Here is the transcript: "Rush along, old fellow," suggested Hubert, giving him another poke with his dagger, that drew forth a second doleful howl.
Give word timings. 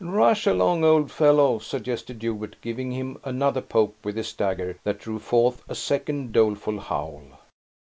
"Rush 0.03 0.47
along, 0.47 0.83
old 0.83 1.11
fellow," 1.11 1.59
suggested 1.59 2.23
Hubert, 2.23 2.55
giving 2.61 2.89
him 2.91 3.19
another 3.23 3.61
poke 3.61 3.95
with 4.03 4.15
his 4.17 4.33
dagger, 4.33 4.79
that 4.83 4.97
drew 4.97 5.19
forth 5.19 5.61
a 5.69 5.75
second 5.75 6.31
doleful 6.33 6.79
howl. 6.79 7.21